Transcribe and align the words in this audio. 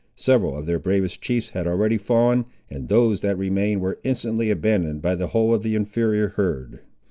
Several 0.15 0.57
of 0.57 0.65
their 0.65 0.79
bravest 0.79 1.21
chiefs 1.21 1.49
had 1.49 1.67
already 1.67 1.99
fallen, 1.99 2.45
and 2.71 2.89
those 2.89 3.21
that 3.21 3.37
remained 3.37 3.81
were 3.81 3.99
instantly 4.03 4.49
abandoned 4.49 4.99
by 5.03 5.13
the 5.13 5.27
whole 5.27 5.53
of 5.53 5.61
the 5.61 5.75
inferior 5.75 6.29
herd. 6.29 6.79